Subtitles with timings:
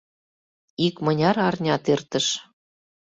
[0.85, 2.27] Икмыняр арнят эртыш.